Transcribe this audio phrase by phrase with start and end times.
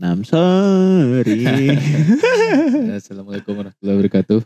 [0.00, 1.44] I'm sorry.
[2.96, 4.40] Assalamualaikum warahmatullahi wabarakatuh.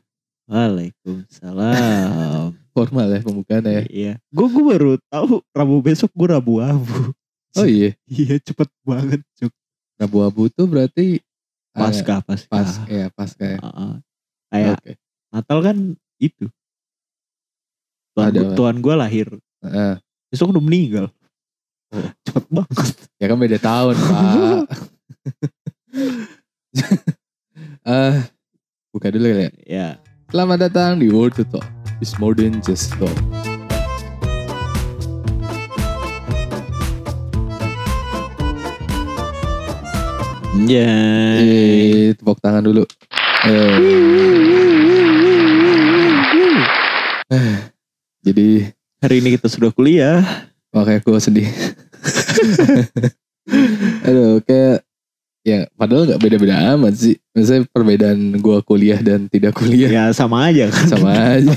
[0.50, 2.58] Waalaikumsalam.
[2.74, 3.86] Formal ya pembukaan ya.
[3.86, 4.12] Iya.
[4.34, 7.14] Gue gue baru tahu Rabu besok gue Rabu Abu.
[7.54, 9.54] Oh iya, Iya cepet banget cuk.
[9.94, 11.22] Rabu Abu tuh berarti
[11.70, 12.50] ah, Pasca pasca.
[12.50, 13.62] pas ya pasca ya.
[13.62, 13.94] Heeh.
[14.50, 14.92] Kayak Oke.
[15.30, 15.76] Natal kan
[16.18, 16.50] itu.
[18.10, 19.30] Tuan, Ada, gua- tuan gue lahir.
[19.62, 20.02] Heeh.
[20.34, 21.14] Besok udah meninggal.
[21.94, 22.10] Oh.
[22.26, 22.90] Cepet banget.
[23.22, 24.66] ya kan beda tahun pak.
[27.84, 28.24] Ah,
[28.92, 29.50] buka dulu kali ya.
[29.68, 29.88] Ya.
[30.32, 31.66] Selamat datang di World to Talk.
[32.02, 33.14] It's more than just talk.
[40.64, 40.88] Ya.
[41.38, 42.88] Eh, tepuk tangan dulu.
[43.44, 43.76] Eh,
[48.24, 48.72] jadi
[49.04, 50.48] Hari ini kita sudah kuliah.
[50.72, 51.44] makanya gue sedih.
[54.08, 54.82] Aduh, kayak
[55.44, 57.16] ya padahal nggak beda-beda amat sih.
[57.36, 60.86] Misalnya perbedaan gue kuliah dan tidak kuliah Ya sama aja kan.
[60.88, 61.54] sama aja.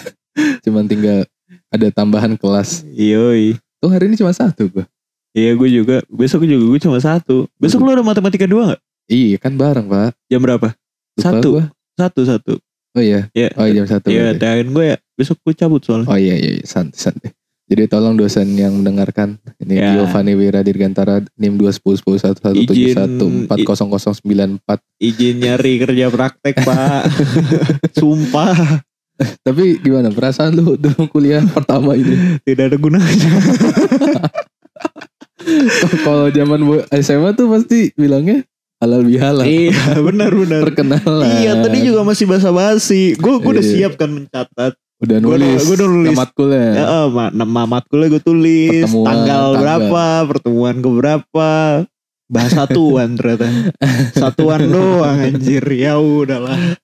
[0.61, 1.25] Cuman tinggal
[1.71, 2.83] ada tambahan kelas.
[2.93, 3.55] Yoi.
[3.79, 4.85] Tuh hari ini cuma satu gue.
[5.33, 5.97] Iya gue juga.
[6.11, 7.47] Besok juga gue cuma satu.
[7.57, 8.81] Besok lu ada matematika dua gak?
[9.07, 10.11] Iya kan bareng pak.
[10.27, 10.75] Jam berapa?
[11.15, 11.47] Lupa Satu.
[11.57, 11.65] gua.
[11.97, 12.53] Satu satu.
[12.93, 13.29] Oh iya.
[13.31, 13.49] Iya.
[13.55, 14.07] Oh iya jam satu.
[14.11, 14.41] Iya, berarti.
[14.43, 14.97] tangan gue ya.
[15.15, 16.07] Besok gue cabut soalnya.
[16.11, 16.65] Oh iya iya, iya.
[16.67, 17.29] santai santai.
[17.67, 19.91] Jadi tolong dosen yang mendengarkan ini Ya.
[19.99, 21.99] Giovanni Wira Dirgantara NIM 210
[24.97, 27.11] Izin nyari kerja praktek pak.
[27.91, 28.79] Sumpah.
[29.17, 32.39] Tapi gimana perasaan lu dalam kuliah pertama ini?
[32.47, 33.31] Tidak ada gunanya.
[36.03, 36.59] Kalau zaman
[36.93, 39.43] SMA tuh pasti bilangnya halal bihalal.
[39.43, 40.61] iya benar benar.
[40.71, 41.27] Perkenalan.
[41.41, 43.17] Iya tadi juga masih basa-basi.
[43.17, 43.73] Gue gue udah Iya.
[43.75, 44.73] siap kan mencatat.
[44.97, 45.61] Udah Gua nulis.
[45.65, 46.17] gua udah nulis.
[46.17, 46.67] Matkulnya.
[46.73, 48.85] Ya, eh, ma nama matkulnya gue tulis.
[48.89, 49.59] Pertemuan, tanggal tanggal.
[49.61, 51.51] berapa, pertemuan ke berapa.
[52.27, 53.47] Bahasa satuan ternyata.
[54.19, 55.63] Satuan doang anjir.
[55.71, 56.75] Ya udahlah.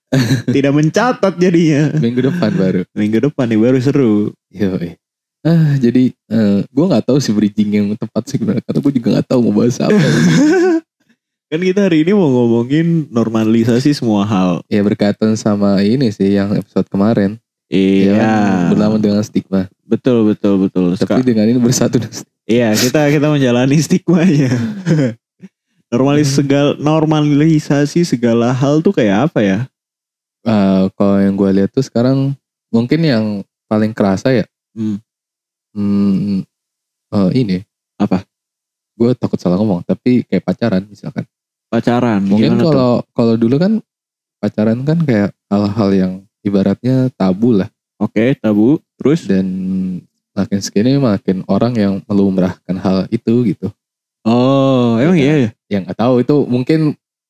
[0.48, 1.92] Tidak mencatat jadinya.
[2.00, 2.80] Minggu depan baru.
[2.96, 4.14] Minggu depan nih baru seru.
[4.48, 4.96] Yoi.
[5.44, 8.64] Ah, jadi eh, gue nggak tahu sih bridging yang tepat sih gimana.
[8.64, 9.92] Karena gue juga nggak tahu mau bahas apa.
[11.52, 14.64] Kan kita hari ini mau ngomongin normalisasi semua hal.
[14.72, 17.36] ya berkaitan sama ini sih yang episode kemarin.
[17.72, 18.12] Iya.
[18.16, 19.60] Yang Berlama dengan stigma.
[19.84, 20.96] Betul betul betul.
[21.00, 21.98] Tapi Ska- dengan ini bersatu.
[22.44, 24.52] Iya kita kita menjalani stigmanya.
[25.92, 29.58] Normalis segala normalisasi segala hal tuh kayak apa ya?
[30.44, 32.36] Eh, kalau yang gue lihat tuh sekarang
[32.68, 33.24] mungkin yang
[33.64, 34.44] paling kerasa ya.
[34.76, 35.00] Hmm.
[35.72, 36.44] Hmm,
[37.14, 37.58] eh, ini.
[37.96, 38.26] Apa?
[38.98, 39.86] Gue takut salah ngomong.
[39.86, 41.24] Tapi kayak pacaran misalkan.
[41.72, 42.20] Pacaran.
[42.26, 43.80] Mungkin kalau kalau dulu kan
[44.42, 46.12] pacaran kan kayak hal-hal yang
[46.44, 47.72] ibaratnya tabu lah.
[47.96, 48.78] Oke tabu.
[49.00, 49.24] Terus?
[49.24, 49.46] Dan
[50.30, 53.72] makin segini makin orang yang melumrahkan hal itu gitu.
[54.24, 55.24] Oh emang Iya.
[55.24, 55.50] iya ya.
[55.68, 56.80] Yang nggak tahu itu mungkin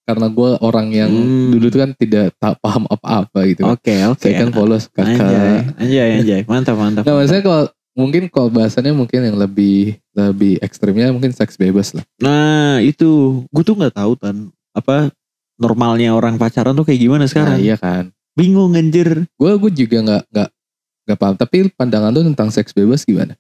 [0.05, 1.49] karena gue orang yang Hmm.
[1.51, 3.65] dulu tuh kan tidak tak paham apa-apa gitu.
[3.67, 4.21] Oke oke.
[4.21, 5.61] Saya kan polos Anjay kakak.
[5.81, 6.41] anjay anjay.
[6.45, 7.03] Mantap mantap.
[7.03, 7.65] Nah maksudnya kalau
[7.95, 12.05] mungkin kalau bahasannya mungkin yang lebih lebih ekstrimnya mungkin seks bebas lah.
[12.21, 14.37] Nah itu gue tuh nggak tahu tan
[14.71, 15.11] apa
[15.59, 17.59] normalnya orang pacaran tuh kayak gimana sekarang.
[17.59, 18.14] Nah, iya kan.
[18.35, 19.27] Bingung anjir.
[19.39, 20.49] Gue gue juga nggak nggak
[21.07, 21.35] nggak paham.
[21.39, 23.35] Tapi pandangan lu tentang seks bebas gimana?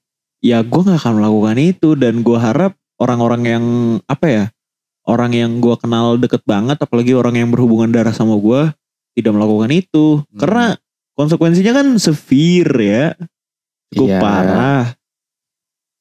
[0.44, 3.64] ya gue nggak akan melakukan itu dan gue harap orang-orang yang
[4.04, 4.44] apa ya
[5.08, 8.68] orang yang gue kenal deket banget apalagi orang yang berhubungan darah sama gue
[9.16, 10.36] tidak melakukan itu Hmm.
[10.36, 10.64] karena
[11.16, 13.06] konsekuensinya kan severe ya
[13.88, 14.20] cukup Iya.
[14.20, 14.84] parah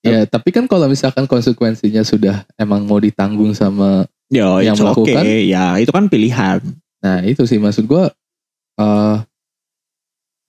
[0.04, 5.16] Ya tapi kan kalau misalkan konsekuensinya sudah emang mau ditanggung sama ya Yang it's okay.
[5.16, 5.24] melakukan?
[5.48, 6.60] ya itu kan pilihan
[7.00, 8.04] Nah itu sih maksud gue.
[8.76, 9.18] Eh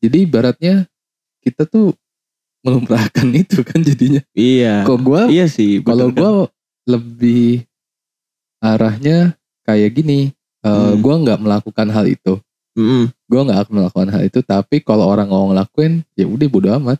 [0.01, 0.75] jadi ibaratnya
[1.41, 1.93] kita tuh
[2.61, 4.21] melumrahkan itu kan jadinya.
[4.33, 6.17] iya Kok gue iya sih kalau kan.
[6.17, 6.31] gue
[6.87, 7.65] lebih
[8.59, 10.33] arahnya kayak gini.
[10.61, 10.97] eh Hmm.
[10.97, 12.41] Gue nggak melakukan hal itu.
[12.75, 13.13] Mm-mm.
[13.29, 14.41] Gue nggak akan melakukan hal itu.
[14.41, 16.99] Tapi kalau orang mau ngelakuin ya udah bodo amat.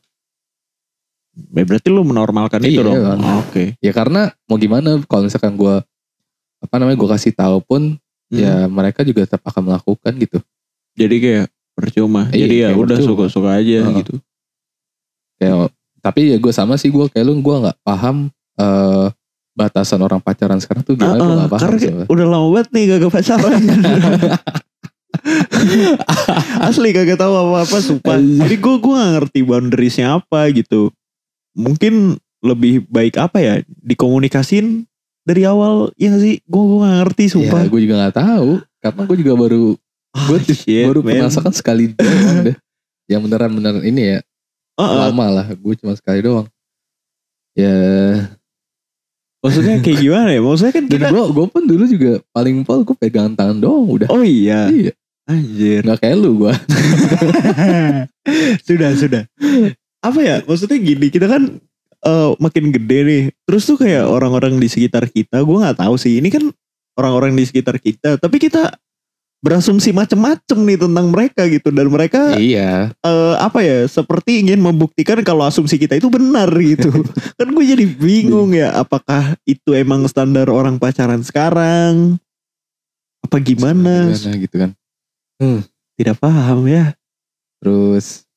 [1.35, 3.19] Berarti lu menormalkan Iya, itu dong kan.
[3.43, 5.83] oke Ya karena mau gimana kalau misalkan gue
[6.61, 7.83] apa namanya gue kasih tahu pun
[8.25, 8.41] Hmm.
[8.41, 10.41] ya mereka juga tetap akan melakukan gitu.
[10.95, 13.09] Jadi kayak percuma Iya, jadi ya udah percuma.
[13.27, 13.95] suka-suka aja Heeh.
[13.99, 14.15] gitu
[15.37, 19.07] kayak tapi ya gue sama sih gue kayak lu gue nggak paham eh
[19.53, 22.07] batasan orang pacaran sekarang tuh gimana gue Ah, nggak paham karena Pak.
[22.09, 23.63] udah lama banget nih gak pacaran.
[26.61, 28.19] Asli kagak tahu apa-apa sumpah.
[28.19, 28.41] Anjir.
[28.41, 30.91] Jadi gue gue gak ngerti boundariesnya apa gitu.
[31.55, 34.85] Mungkin lebih baik apa ya dikomunikasin
[35.23, 36.37] dari awal ya gak sih?
[36.45, 37.61] Gue gue gak ngerti sumpah.
[37.63, 38.49] ya gue juga nggak tahu
[38.83, 39.65] karena gue juga baru
[40.15, 40.39] Ah, gue
[40.87, 41.27] baru man.
[41.27, 42.57] merasakan sekali doang deh
[43.11, 44.21] yang beneran beneran ini ya
[44.79, 44.97] Heeh.
[45.11, 46.47] lama lah gue cuma sekali doang
[47.59, 47.75] ya
[49.45, 50.41] Maksudnya kayak gimana ya?
[50.41, 54.09] Maksudnya kan kita gue gue pun dulu juga paling pol gue pegangan tangan doang udah.
[54.09, 54.73] Oh iya.
[54.73, 54.97] Iya.
[55.29, 55.85] Anjir.
[55.85, 56.53] Nggak kayak lu gue.
[58.69, 59.23] sudah, sudah.
[60.01, 60.41] Apa ya?
[60.49, 61.61] Maksudnya gini, kita kan
[62.09, 63.23] eh, makin gede nih.
[63.45, 66.25] Terus tuh kayak orang-orang di sekitar kita, gue nggak tahu sih.
[66.25, 66.49] Ini kan
[66.97, 68.81] orang-orang di sekitar kita, tapi kita
[69.45, 72.89] berasumsi macem-macem nih tentang mereka gitu dan mereka iya.
[73.05, 76.89] eh, apa ya seperti ingin membuktikan kalau asumsi kita itu benar gitu
[77.39, 82.17] kan gue jadi bingung ya apakah itu emang standar orang pacaran sekarang
[83.21, 84.71] apa gimana Gimana gitu kan.
[86.01, 86.97] tidak paham ya
[87.65, 88.29] Terus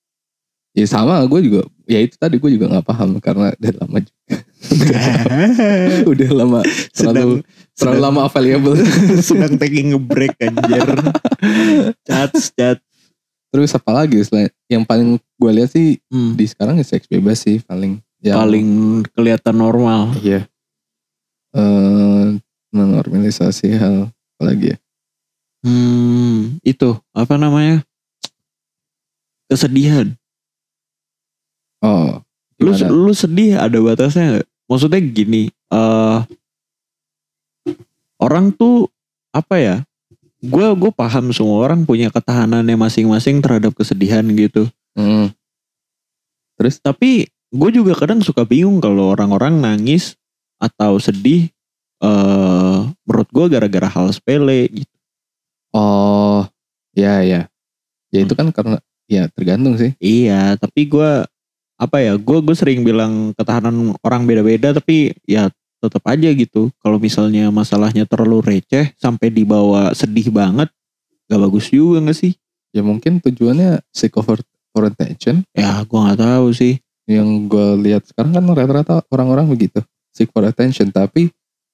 [0.72, 4.16] ya sama gue juga ya itu tadi gue juga nggak paham karena udah lama juga.
[6.12, 6.60] udah lama.
[6.92, 7.32] Terlalu sedang
[7.78, 8.78] terlalu lama available.
[9.28, 10.86] sedang taking a break anjir.
[12.04, 12.78] Chat chat.
[13.54, 17.42] Terus apa lagi selain yang paling gue lihat sih Hmm, di sekarang ya seks bebas
[17.42, 18.70] sih paling yang, paling
[19.14, 20.14] kelihatan normal.
[20.20, 20.46] Iya.
[21.56, 22.26] Eh
[22.74, 24.78] menormalisasi hal apa lagi ya?
[25.64, 27.86] Hmm itu apa namanya?
[29.48, 30.12] Kesedihan.
[31.80, 32.27] Oh
[32.58, 32.90] lu gimana?
[32.90, 34.48] lu sedih ada batasnya nggak?
[34.68, 36.18] Maksudnya gini, eh
[38.18, 38.90] orang tuh
[39.32, 39.76] apa ya?
[40.42, 44.70] Gue gue paham semua orang punya ketahanannya masing-masing terhadap kesedihan gitu.
[44.94, 45.34] Hmm.
[46.58, 50.18] Tapi gue juga kadang suka bingung kalau orang-orang nangis
[50.58, 51.50] atau sedih.
[51.98, 52.78] eh
[53.10, 54.96] menurut gue gara-gara hal sepele gitu.
[55.74, 56.46] oh
[56.94, 57.50] ya ya
[58.14, 58.78] ya itu kan karena
[59.10, 61.26] ya tergantung sih Iya, tapi gue
[61.78, 62.14] apa ya?
[62.18, 65.48] Gue gue sering bilang ketahanan orang beda-beda, tapi ya
[65.78, 66.74] tetap aja gitu.
[66.82, 70.68] Kalau misalnya masalahnya terlalu receh sampai dibawa sedih banget,
[71.30, 72.34] gak bagus juga gak sih?
[72.76, 74.38] ya mungkin tujuannya seek for
[74.86, 76.78] attention Ya, gue nggak tahu sih.
[77.08, 79.80] yang gue lihat sekarang kan rata-rata orang-orang begitu
[80.12, 81.32] seek for attention tapi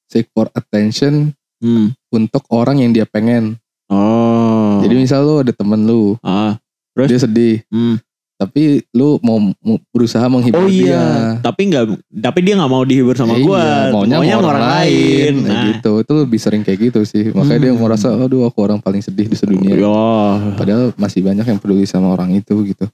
[0.08, 1.96] seek for attention Hmm.
[2.12, 3.56] untuk orang yang dia pengen
[3.88, 4.84] Oh.
[4.84, 6.60] jadi misal lu ada temen lu ah,
[6.94, 7.08] Terus?
[7.10, 7.98] dia sedih hmm.
[8.34, 11.06] Tapi lu mau, mau berusaha oh menghibur dia iya.
[11.40, 11.84] Tapi nggak,
[12.14, 13.64] tapi dia nggak mau dihibur sama Iya, gue.
[13.94, 17.72] maunya, sama orang, lain, Nah, Nah, gitu itu lebih sering kayak gitu sih makanya dia
[17.72, 17.80] Hmm.
[17.80, 20.36] merasa aduh aku orang paling sedih di sedunia Oh.
[20.54, 22.86] padahal masih banyak yang peduli sama orang itu gitu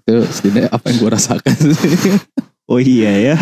[0.00, 1.74] itu setidaknya apa yang gue rasakan sih
[2.64, 3.36] Oh iya ya.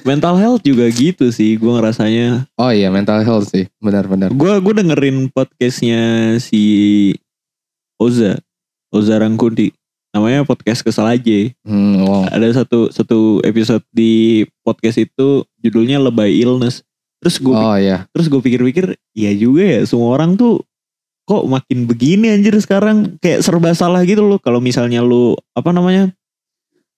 [0.00, 2.48] Mental health juga gitu sih, gue ngerasanya.
[2.54, 6.00] oh iya mental health sih benar-benar Gue gue dengerin podcastnya
[6.38, 6.62] si
[7.96, 8.40] Oza,
[8.96, 9.76] Oza Rangkuti.
[10.16, 11.52] Namanya podcast kesal aja.
[11.68, 12.24] hmm, wow.
[12.32, 16.80] Ada satu satu episode di podcast itu judulnya Lebay Illness.
[17.20, 20.64] Terus gue oh iya terus gue pikir-pikir, iya juga ya semua orang tuh
[21.26, 24.40] kok makin begini anjir sekarang kayak serba salah gitu loh.
[24.40, 26.16] Kalau misalnya lu apa namanya?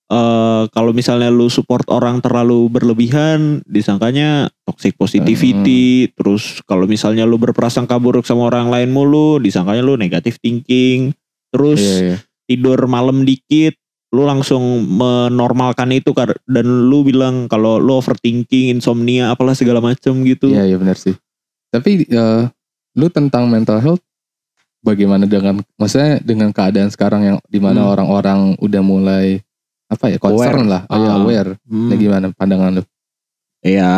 [0.09, 6.09] eh kalau misalnya lu support orang terlalu berlebihan, disangkanya toxic positivity.
[6.17, 11.13] Terus kalau misalnya lu berprasangka buruk sama orang lain mulu, disangkanya lu negative thinking.
[11.49, 12.17] Terus iya iya
[12.49, 13.77] tidur malam dikit,
[14.09, 16.17] lu langsung menormalkan itu
[16.49, 20.49] dan lu bilang kalau lu overthinking, insomnia, apalah segala macem gitu.
[20.49, 21.13] Iya iya benar sih.
[21.69, 22.41] Tapi eh,
[22.97, 24.01] lu tentang mental health
[24.81, 27.93] bagaimana dengan maksudnya dengan keadaan sekarang yang di mana Hmm.
[27.93, 29.45] orang-orang udah mulai
[29.89, 31.51] apa ya concern lah, oh, ya, aware.
[31.69, 31.93] Hmm.
[31.93, 32.83] Nah, gimana pandangan lu?
[33.61, 33.93] Ya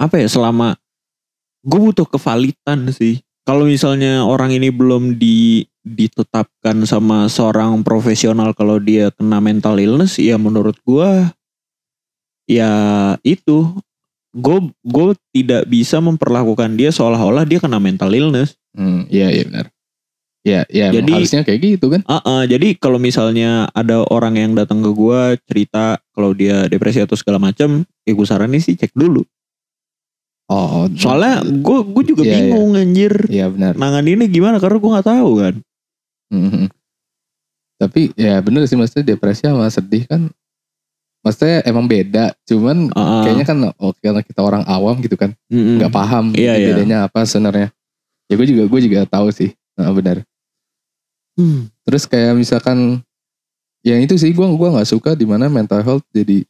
[0.00, 0.80] apa ya selama
[1.60, 3.20] gue butuh kevalitan sih.
[3.44, 10.18] Kalau misalnya orang ini belum di ditetapkan sama seorang profesional kalau dia kena mental illness,
[10.18, 11.30] ya menurut gue
[12.50, 12.70] ya
[13.22, 13.70] itu
[14.34, 18.58] gue gue tidak bisa memperlakukan dia seolah-olah dia kena mental illness.
[18.74, 19.66] Hmm, iya iya benar.
[20.46, 22.02] Iya iya emang Jadi- harusnya kayak gitu kan.
[22.06, 27.02] Ah, ah, jadi kalau misalnya ada orang yang datang ke gue cerita kalau dia depresi
[27.02, 29.22] atau segala macam, ya gue saranin sih cek dulu.
[30.46, 33.10] Oh, Soalnya gue gue juga Iya, bingung anjir.
[33.26, 33.74] Iya benar.
[33.74, 35.54] Nangan ini gimana karena gue nggak tahu kan.
[36.32, 36.66] Mhm.
[37.76, 40.32] Tapi ya bener sih maksudnya depresi sama sedih kan
[41.26, 43.26] maksudnya emang beda cuman ah.
[43.26, 45.82] kayaknya kan oh, karena kita orang awam gitu kan Mm-mm.
[45.82, 46.68] nggak paham Iya, ini iya.
[46.70, 47.74] bedanya apa sebenarnya
[48.30, 50.22] ya gue juga gue juga tahu sih Nah, benar
[51.36, 51.68] Hmm.
[51.84, 53.04] terus kayak misalkan
[53.84, 56.48] yang itu sih gue gua nggak suka di mana mental health jadi,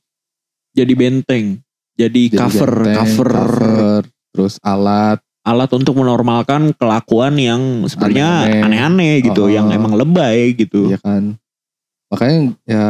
[0.70, 1.58] Jadi benteng,
[1.98, 9.22] jadi, jadi cover, benteng, cover, cover, terus alat alat untuk menormalkan kelakuan yang sebenarnya Aneh-aneh.
[9.22, 9.50] gitu, Oh.
[9.50, 10.90] yang emang lebay gitu.
[10.90, 11.38] ya kan
[12.06, 12.84] makanya ya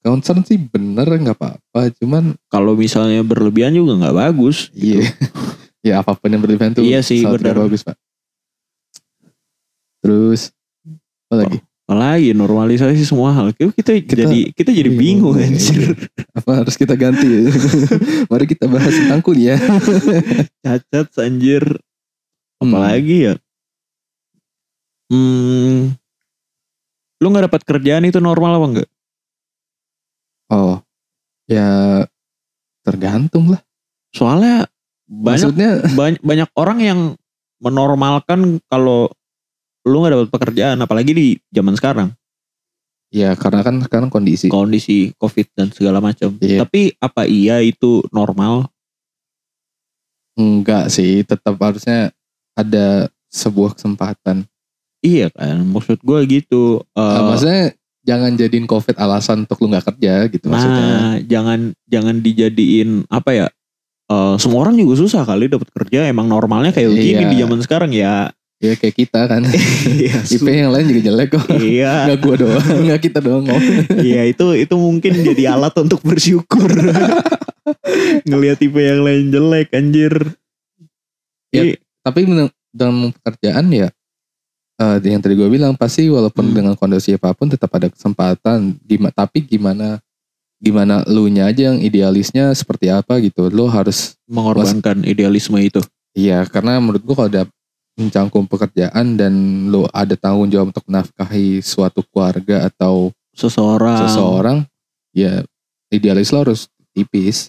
[0.00, 4.70] concern sih bener nggak apa-apa cuman Kalau misalnya berlebihan juga nggak bagus.
[4.70, 5.02] Gitu.
[5.02, 5.10] Iya.
[5.86, 7.58] ya apa pun yang berlebihan tuh Iya sih, benar.
[7.58, 7.94] bagus pak.
[9.98, 10.54] Terus
[11.26, 11.58] apa lagi?
[11.86, 13.54] Apalagi normalisasi semua hal.
[13.54, 15.94] Kita, kita, Kita jadi kita jadi bingung bingung, anjir.
[16.34, 17.26] Apa harus kita ganti?
[17.26, 17.46] ya?
[18.30, 19.58] Mari kita bahas tentang kuliah.
[20.62, 21.62] Cacat anjir.
[22.56, 22.72] Hmm.
[22.72, 23.34] Apalagi ya?
[25.12, 25.94] Hmm.
[27.20, 28.90] Lu nggak dapat kerjaan itu normal apa enggak?
[30.46, 30.78] Oh,
[31.50, 31.68] ya
[32.82, 33.60] tergantung lah.
[34.14, 34.66] Soalnya
[35.06, 37.00] banyak Maksudnya banyak, banyak orang yang
[37.62, 39.08] menormalkan kalau
[39.86, 42.10] lu nggak dapat pekerjaan apalagi di zaman sekarang
[43.14, 44.50] ya karena kan sekarang kondisi.
[44.50, 46.66] kondisi covid dan segala macam Iya.
[46.66, 48.66] tapi apa iya itu normal
[50.36, 52.12] Enggak sih, tetap harusnya
[52.56, 52.86] ada
[53.28, 54.48] sebuah kesempatan.
[54.98, 57.62] iya kan maksud gue gitu Nah, Eh, maksudnya
[58.02, 60.82] jangan jadiin covid alasan untuk lu nggak kerja gitu maksudnya.
[60.82, 63.46] nah jangan jangan dijadiin apa ya
[64.06, 67.28] eh, semua orang juga susah kali dapat kerja emang normalnya kayak begini Iya.
[67.28, 69.44] di zaman sekarang ya Ya kayak kita kan.
[70.00, 71.44] iya IP yang lain juga jelek kok.
[71.60, 73.44] iya Enggak gua doang, enggak kita doang.
[73.92, 76.64] Iya itu itu mungkin jadi alat untuk bersyukur.
[78.24, 80.14] Ngelihat tipe yang lain jelek anjir.
[81.50, 82.22] Ya, Iya, Tapi
[82.70, 83.90] dalam pekerjaan ya
[84.76, 86.54] eh, yang tadi gue bilang pasti walaupun Hmm.
[86.54, 88.78] dengan kondisi apa pun tetap ada kesempatan.
[88.86, 89.98] Gimana tapi gimana
[90.56, 93.50] gimana lu nya aja yang idealisnya seperti apa gitu.
[93.50, 95.82] Lu harus mengorbankan idealisme itu.
[96.14, 97.42] Iya, karena menurut gua kalau ada
[97.96, 99.32] mencangkum pekerjaan dan
[99.72, 104.00] lo ada tanggung jawab untuk menafkahi suatu keluarga atau Seseorang.
[104.00, 104.58] seseorang,
[105.12, 105.44] ya
[105.88, 107.48] idealis lo harus tipis.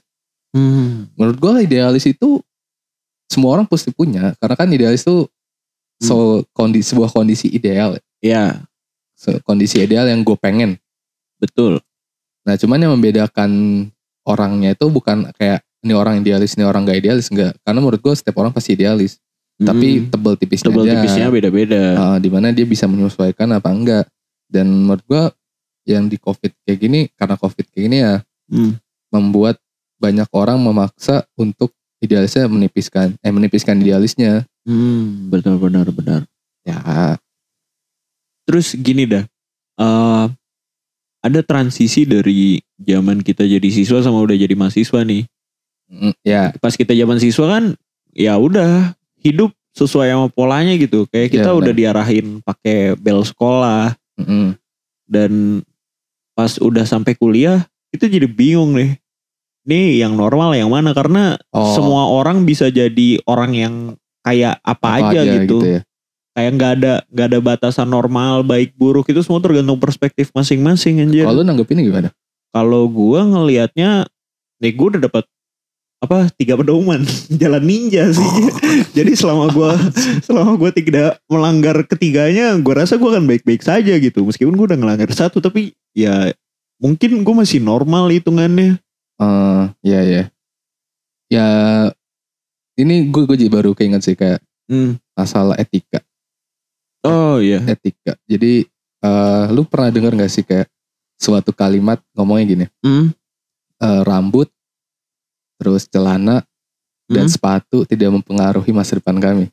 [0.51, 1.07] Hmm.
[1.15, 2.39] Menurut gua idealis itu
[3.27, 5.27] semua orang pasti punya, karena kan idealis itu
[5.97, 8.63] so kondisi sebuah kondisi ideal, Ya
[9.17, 10.77] So, kondisi ideal yang gue pengen.
[11.41, 11.81] betul.
[12.45, 13.49] Nah, cuman yang membedakan
[14.23, 17.57] orangnya itu bukan kayak ini orang idealis, ini orang gak idealis, enggak.
[17.65, 19.17] Karena menurut gua setiap orang pasti idealis,
[19.57, 20.13] tapi Hmm.
[20.13, 20.91] tebel tipisnya tebal aja.
[20.97, 21.81] tipisnya beda-beda.
[21.97, 24.05] uh, di mana dia bisa menyesuaikan apa enggak
[24.45, 25.23] dan menurut gua
[25.85, 28.77] yang di covid kayak gini karena covid kayak gini ya Hmm.
[29.09, 29.57] membuat
[29.97, 36.27] banyak orang memaksa untuk idealisnya menipiskan eh menipiskan idealisnya Hmm, betul benar benar.
[36.61, 37.15] ya
[38.43, 39.23] Terus gini dah.
[39.77, 40.25] eh
[41.19, 45.23] ada transisi dari zaman kita jadi siswa sama udah jadi mahasiswa nih.
[45.87, 47.63] mm, ya Pas kita zaman siswa kan
[48.11, 51.03] ya udah hidup sesuai sama polanya gitu.
[51.07, 53.95] Kayak kita Iya, udah diarahin pakai bel sekolah.
[54.19, 54.55] mm,
[55.07, 55.63] dan
[56.35, 58.99] pas udah sampai kuliah itu jadi bingung nih
[59.67, 60.95] ini yang normal yang mana?
[60.95, 61.75] Karena Oh.
[61.75, 63.75] semua orang bisa jadi orang yang
[64.23, 65.81] kayak apa, aja, gitu, ya.
[66.37, 71.25] Kayak nggak ada nggak ada batasan normal baik buruk itu semua tergantung perspektif masing-masing anjir.
[71.25, 72.09] Kalau lu nanggepinnya gimana?
[72.53, 74.05] Kalau gua ngelihatnya
[74.61, 75.23] nih gua udah dapat
[75.97, 77.01] apa tiga pedoman.
[77.41, 78.29] Jalan ninja sih.
[78.97, 79.73] Jadi selama gua
[80.29, 84.21] selama gua tidak melanggar ketiganya gua rasa gua akan baik-baik saja gitu.
[84.21, 86.29] Meskipun gua udah ngelanggar satu tapi ya
[86.77, 88.77] mungkin gua masih normal hitungannya
[89.17, 90.23] Eh, ya ya
[91.25, 91.47] ya
[92.77, 94.37] ini gue gue baru keinget sih kayak
[94.69, 95.01] hmm.
[95.17, 96.05] masalah etika
[97.01, 98.69] oh iya etika jadi
[99.01, 100.69] eh lu pernah dengar gak sih kayak
[101.17, 103.09] suatu kalimat ngomongnya gini hmm.
[103.81, 104.53] eh, rambut,
[105.57, 106.45] terus celana
[107.09, 107.33] dan Hmm.
[107.33, 109.47] sepatu tidak mempengaruhi masa depan kami.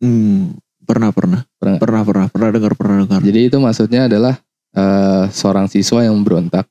[0.00, 0.56] Hmm.
[0.82, 1.78] pernah pernah Pernah.
[1.78, 4.34] pernah pernah pernah dengar pernah dengar Jadi itu maksudnya adalah
[4.74, 6.66] eh, seorang siswa yang berontak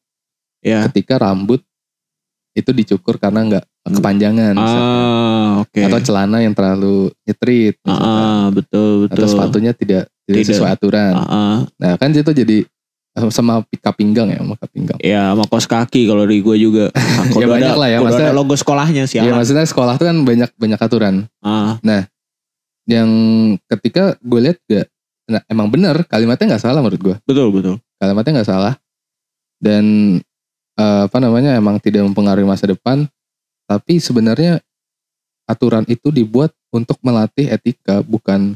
[0.59, 1.61] ya ketika rambut
[2.51, 3.65] itu dicukur karena nggak
[3.95, 8.11] kepanjangan ah oke atau celana yang terlalu nyetrit ah, misalkan.
[8.11, 10.55] ah, betul betul atau sepatunya tidak tidak, Tidak.
[10.55, 11.13] sesuai aturan.
[11.13, 11.55] Ah, ah.
[11.75, 12.63] Nah kan itu jadi
[13.11, 14.99] eh, sama pika pinggang ya, sama pinggang.
[15.03, 16.85] Ya sama kos kaki kalau di gue juga.
[16.95, 19.19] Nah, Ya, banyak ada, lah ya, maksudnya- ada logo sekolahnya sih.
[19.19, 21.27] Ya maksudnya sekolah tuh kan banyak banyak aturan.
[21.43, 21.75] ah,
[22.87, 23.09] Yang
[23.69, 24.85] ketika gue lihat gak,
[25.29, 27.15] nah, emang bener kalimatnya nggak salah menurut gue.
[27.27, 27.75] betul betul.
[28.01, 28.73] kalimatnya nggak salah
[29.61, 30.17] dan
[30.75, 33.07] eh, apa namanya emang tidak mempengaruhi masa depan
[33.65, 34.59] tapi sebenarnya
[35.43, 38.55] aturan itu dibuat untuk melatih etika bukan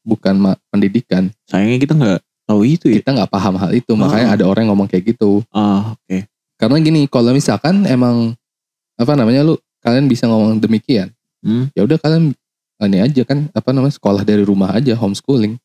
[0.00, 0.34] bukan
[0.68, 2.98] pendidikan Sayangnya kita nggak tahu itu ya.
[2.98, 4.34] kita nggak paham hal itu makanya Ah.
[4.34, 6.26] ada orang yang ngomong kayak gitu Ah oke.
[6.56, 8.34] karena gini kalau misalkan emang
[8.94, 11.10] apa namanya lu kalian bisa ngomong demikian
[11.42, 11.66] Hmm.
[11.74, 12.30] ya udah kalian
[12.80, 15.58] ini aja kan apa namanya sekolah dari rumah aja homeschooling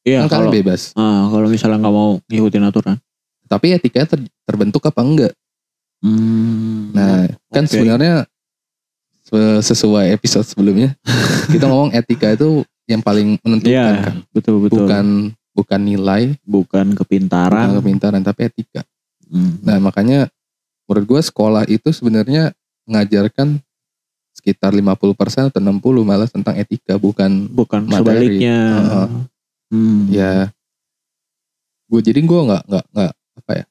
[0.00, 2.96] Iya kan kalau kalian bebas ah, kalau misalnya nggak mau ngikutin aturan.
[3.48, 5.34] Tapi etikanya ter- terbentuk apa enggak
[5.98, 6.94] Hmm.
[6.94, 7.74] Nah, kan Oke.
[7.74, 8.22] sebenarnya
[9.20, 10.94] se- sesuai episode sebelumnya
[11.50, 14.86] kita ngomong etika itu yang paling menentukan Iya kan, betul betul.
[14.86, 15.06] bukan
[15.52, 17.50] bukan nilai, bukan kepintaran.
[17.50, 18.86] bukan kepintaran tapi etika.
[19.26, 19.58] Hmm.
[19.60, 20.30] Nah, makanya
[20.86, 22.54] menurut gue sekolah itu sebenarnya
[22.86, 23.58] mengajarkan
[24.32, 28.38] sekitar 50% atau 60 malah tentang etika bukan bukan materi.
[28.38, 28.58] sebaliknya.
[28.70, 29.08] Heeh.
[29.68, 30.00] Hmm.
[30.08, 30.48] ya
[31.84, 33.64] gue jadi gue nggak nggak nggak apa ya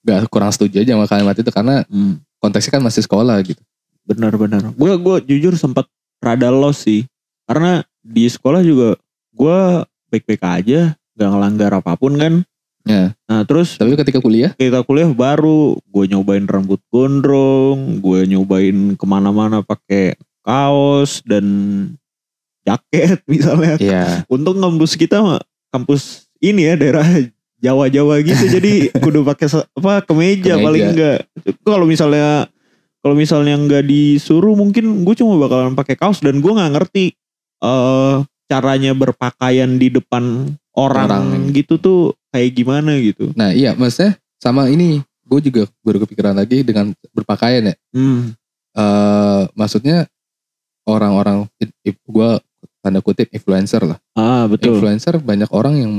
[0.00, 2.20] nggak kurang setuju aja sama kalimat itu karena Hmm.
[2.40, 3.60] konteksnya kan masih sekolah gitu
[4.00, 4.74] Benar-benar.
[4.74, 5.86] Gue gue jujur sempat
[6.18, 7.06] rada lost sih.
[7.46, 8.96] Karena di sekolah juga
[9.30, 9.58] gue
[10.10, 10.80] baik-baik aja,
[11.14, 12.34] gak ngelanggar apa pun kan.
[12.82, 18.96] ya Nah terus tapi ketika kuliah kita kuliah baru gue nyobain rambut gondrong, gue nyobain
[18.98, 21.44] ke mana-mana pakai kaos dan
[22.64, 23.76] jaket misalnya.
[23.78, 25.22] ya Untung kampus kita
[25.70, 27.04] kampus ini ya daerah
[27.60, 30.64] Jawa-Jawa gitu jadi kudu pakai apa kemeja, Kemeja.
[30.64, 31.18] paling enggak.
[31.60, 32.48] Kalau misalnya
[33.00, 37.12] kalau misalnya enggak disuruh mungkin gue cuma bakalan pakai kaos dan gue nggak ngerti
[37.60, 41.52] eh caranya berpakaian di depan orang, Orang.
[41.52, 43.30] gitu tuh kayak gimana gitu.
[43.32, 48.34] nah iya maksudnya sama ini gue juga baru kepikiran lagi dengan berpakaian ya Hmm.
[48.72, 50.08] eh maksudnya
[50.82, 51.46] orang-orang
[51.84, 52.30] gue
[52.80, 54.74] tanda kutip influencer lah Ah betul.
[54.74, 55.92] influencer banyak orang yang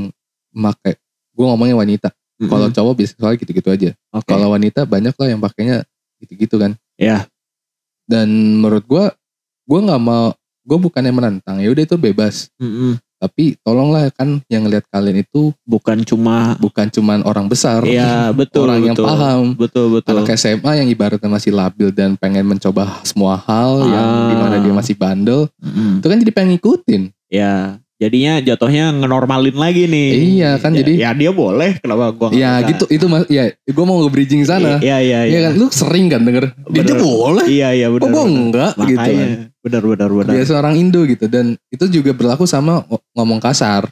[0.51, 0.97] pakai
[1.31, 2.09] gue ngomongnya wanita
[2.41, 2.73] kalau Mm-mm.
[2.73, 4.27] cowok biasanya gitu-gitu aja Oke.
[4.27, 5.77] kalau wanita banyak lah yang pakainya
[6.17, 7.25] gitu-gitu kan Ya.
[8.05, 9.05] dan menurut gue
[9.63, 12.97] gue nggak mau gue bukannya menantang ya udah itu bebas Mm-mm.
[13.17, 18.65] tapi tolonglah kan yang ngeliat kalian itu bukan cuma bukan cuman orang besar Iya betul
[18.65, 19.05] orang yang betul.
[19.07, 20.11] paham Betul betul.
[20.11, 24.27] anak SMA yang ibaratnya masih labil dan pengen mencoba semua hal yang Ah.
[24.27, 25.97] di mana dia masih bandel Mm-mm.
[25.97, 30.09] itu kan jadi pengen ngikutin Ya, jadinya jatuhnya ngenormalin lagi nih.
[30.33, 32.67] Iya, kan, Ya- jadi- ya dia boleh kenapa gua ya bisa?
[32.67, 35.39] gitu itu mas ya gue mau nge-bridging sana Iya iya Iya iya.
[35.45, 36.97] kan lu sering kan denger dia, dia Bener.
[36.99, 38.01] boleh Iya iya benar.
[38.01, 38.25] gue benar.
[38.27, 39.27] enggak gitu kan Makanya
[39.61, 40.33] benar benar benar.
[40.33, 43.85] biasa orang Indo gitu dan itu juga berlaku sama ng- ngomong kasar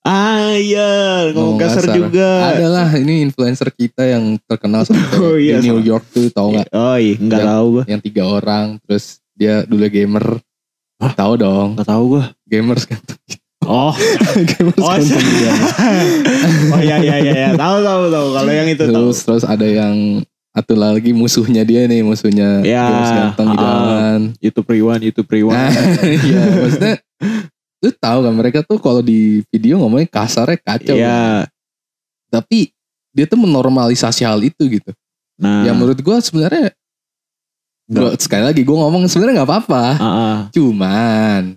[0.00, 0.88] Ah iya,
[1.28, 1.96] ngomong Ngomong kasar, kasar.
[1.98, 2.28] juga.
[2.48, 4.86] adalah ini influencer kita yang terkenal
[5.18, 5.90] Oh, iya, di New sama.
[5.90, 7.84] York tuh tau nggak Oh iya, Yang- tahu gua.
[7.84, 10.38] yang tiga orang terus dia dulu gamer
[10.96, 11.12] Hah?
[11.12, 12.24] tahu dong Enggak tahu gua.
[12.44, 13.02] gamers kan
[13.66, 13.94] Oh, oh,
[14.46, 14.64] kan
[16.72, 17.50] oh iya iya iya, iya.
[17.58, 18.94] tahu tahu tahu kalau yang itu tahu.
[18.94, 20.22] terus terus ada yang
[20.54, 23.54] atau lagi musuhnya dia nih musuhnya Ya, gamers ganteng ah.
[23.54, 25.54] idaman YouTube Rewind, YouTube Rewind.
[25.54, 25.70] Nah,
[26.30, 26.94] iya maksudnya
[27.78, 31.02] lu tahu kan mereka tuh kalau di video ngomongnya kasarnya kacau kan?
[31.02, 31.46] Iya.
[32.28, 32.74] tapi
[33.14, 34.90] dia tuh menormalisasi hal itu gitu
[35.38, 36.74] Nah, yang menurut gua sebenarnya
[37.86, 40.38] gua, sekali lagi gua ngomong sebenarnya nggak apa-apa ah, ah.
[40.50, 41.54] cuman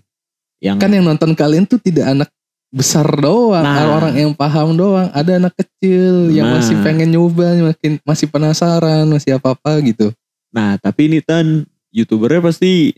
[0.62, 2.30] yang kan yang nonton kalian tuh tidak anak
[2.72, 4.00] besar doang Nah.
[4.00, 6.62] orang yang paham doang ada anak kecil yang Nah.
[6.62, 10.14] masih pengen nyoba makin masih penasaran masih apa apa gitu
[10.52, 12.92] Nah, tapi ini kan youtubernya pasti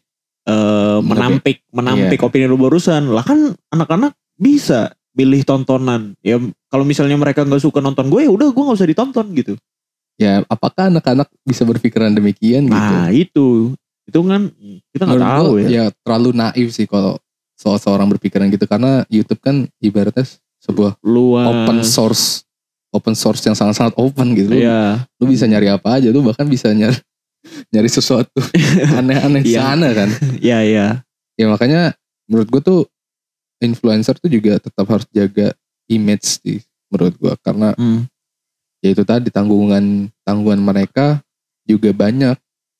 [0.44, 2.26] eh, menampik menampik Iya.
[2.26, 3.08] opini lu barusan.
[3.08, 6.18] Lah kan anak-anak bisa pilih tontonan.
[6.20, 6.36] Ya
[6.68, 9.54] kalau misalnya mereka nggak suka nonton gue ya udah gue nggak usah ditonton gitu.
[10.14, 13.48] ya apakah anak-anak bisa berpikiran demikian gitu Nah, itu
[14.04, 14.46] itu kan
[14.90, 15.68] kita nggak tahu ya.
[15.70, 17.18] ya terlalu naif sih kalau
[17.54, 20.26] soal seorang berpikiran gitu karena YouTube kan ibaratnya
[20.60, 21.46] sebuah Luas.
[21.46, 22.26] open source
[22.90, 25.04] open source yang sangat-sangat open gitu lu, Iya.
[25.18, 26.96] lu bisa nyari apa aja lu bahkan bisa nyari
[27.70, 28.40] nyari sesuatu
[29.00, 29.60] aneh-aneh Iya.
[29.60, 30.10] sana kan
[30.46, 30.88] Iya, iya.
[31.34, 31.94] ya makanya
[32.26, 32.82] menurut gue tuh
[33.60, 35.52] influencer tuh juga tetap harus jaga
[35.88, 38.06] image sih menurut gue karena Hmm.
[38.80, 41.20] ya itu tadi tanggungan tanggungan mereka
[41.64, 42.36] juga banyak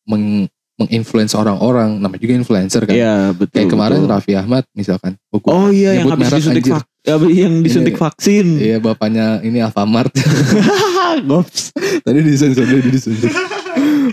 [0.06, 3.54] meng menginfluence orang-orang namanya juga influencer kan Iya, betul.
[3.56, 4.12] kayak kemarin betul.
[4.12, 8.58] Raffi Ahmad misalkan Oh, gua Oh iya yang habis disuntik vak ya, yang disuntik vaksin.
[8.58, 10.10] iya bapaknya ini Alfamart
[11.30, 11.70] Gops.
[12.02, 13.30] tadi disensor tadi disensor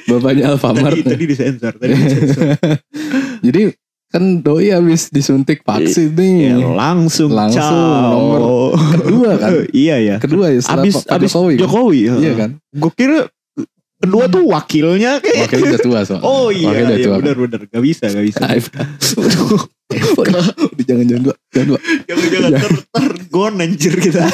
[0.06, 2.44] bapaknya Alfamart Tadi, tadi disensor, tadi disensor.
[3.46, 3.72] jadi
[4.10, 8.10] kan doi habis disuntik vaksin nih Ya, langsung, Langsung, ciao.
[8.10, 8.40] nomor
[8.98, 10.16] kedua kan iya ya.
[10.18, 12.18] kedua ya setelah Abis Pak abis Jokowi, Jokowi, kan?
[12.18, 13.18] iya kan Gue kira
[14.00, 15.44] kedua tuh wakilnya kayak.
[15.46, 18.44] wakilnya udah tua soalnya Oh iya, udah iya tua benar benar gak bisa gak bisa.
[19.20, 20.44] Udah
[20.80, 24.24] jangan jangan dua jangan dua Jangan jangan ter ter gon anjir kita.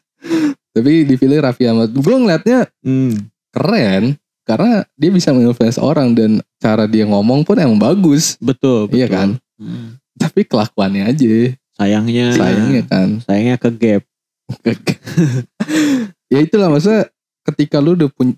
[0.74, 3.28] tapi dipilih Raffi Ahmad gue ngeliatnya Hmm.
[3.52, 8.96] keren karena dia bisa menginfluence orang dan cara dia ngomong pun emang bagus Betul, betul.
[8.96, 9.28] Iya kan?
[9.58, 9.98] Hmm.
[10.16, 14.02] tapi kelakuannya aja Sayangnya sayangnya kan sayangnya ke gap.
[16.32, 17.08] ya itulah maksudnya
[17.42, 18.34] ketika lu udah punya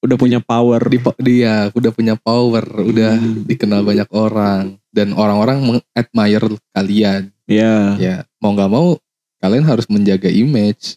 [0.00, 0.80] Udah punya power.
[0.88, 3.44] di dia udah punya power udah Hmm.
[3.44, 7.94] dikenal banyak orang dan orang-orang mengadmire kalian Ya.
[7.96, 8.96] ya mau nggak mau
[9.38, 10.96] kalian harus menjaga image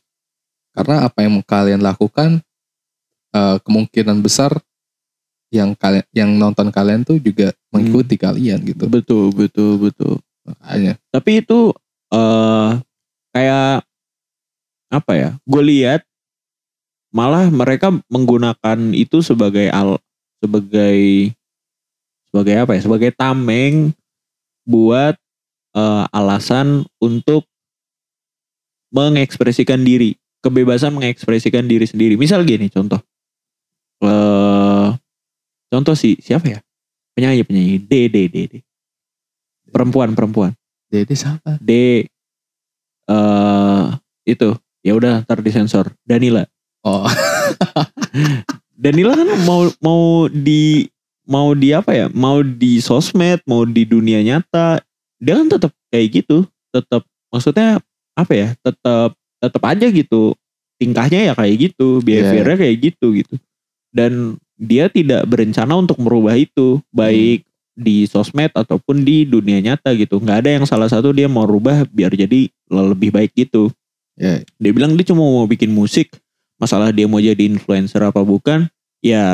[0.72, 2.40] karena apa yang kalian lakukan
[3.32, 4.56] eh, kemungkinan besar
[5.50, 10.18] yang kalian yang nonton kalian tuh juga mengikuti kalian gitu Betul, betul, betul.
[10.46, 11.74] makanya Tapi itu
[12.10, 12.72] eh
[13.30, 13.82] kayak
[14.88, 15.30] apa ya?
[15.42, 16.06] Gue lihat
[17.14, 20.02] malah mereka menggunakan itu sebagai al
[20.42, 21.30] sebagai
[22.28, 22.82] sebagai apa ya?
[22.82, 23.94] Sebagai tameng
[24.66, 25.14] buat
[25.78, 27.46] eh, alasan untuk
[28.90, 32.18] mengekspresikan diri, kebebasan mengekspresikan diri sendiri.
[32.18, 33.00] Misal gini contoh.
[34.04, 34.90] eh
[35.72, 36.60] contoh sih siapa ya?
[37.14, 38.54] Penyanyi penyanyi D D D D.
[39.70, 40.54] Perempuan perempuan.
[40.90, 41.58] Dede siapa?
[41.62, 42.04] D
[43.10, 43.86] eh
[44.24, 44.50] itu
[44.86, 46.44] ya udah ntar disensor Danila
[46.84, 47.08] Oh,
[48.84, 50.92] Danila kan mau mau di
[51.24, 52.12] mau di apa ya?
[52.12, 54.84] Mau di sosmed mau di dunia nyata.
[55.24, 56.44] Dia kan tetap kayak gitu.
[56.76, 57.80] Tetap maksudnya
[58.20, 58.48] apa ya?
[58.60, 60.36] Tetap tetap aja gitu.
[60.76, 62.04] Tingkahnya ya kayak gitu.
[62.04, 63.36] Behaviornya kayak gitu gitu.
[63.96, 66.84] Dan dia tidak berencana untuk merubah itu.
[66.92, 70.20] Baik di sosmed ataupun di dunia nyata gitu.
[70.20, 73.72] Nggak ada yang salah satu dia mau rubah biar jadi lebih baik gitu.
[74.14, 74.46] Ya.
[74.62, 76.14] dia bilang dia cuma mau bikin musik
[76.64, 78.66] masalah dia mau jadi influencer apa bukan
[79.00, 79.26] ya